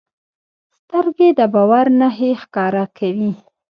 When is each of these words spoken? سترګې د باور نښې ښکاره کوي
سترګې 0.77 1.29
د 1.39 1.39
باور 1.53 1.85
نښې 1.99 2.31
ښکاره 2.41 2.83
کوي 2.97 3.31